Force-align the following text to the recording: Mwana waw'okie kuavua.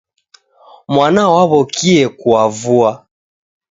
Mwana 0.93 1.21
waw'okie 1.33 2.01
kuavua. 2.19 2.91